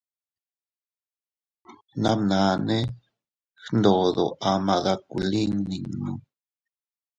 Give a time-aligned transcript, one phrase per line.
[1.91, 2.77] Bnabnane
[3.67, 6.11] gndodo ama dakulin ninno.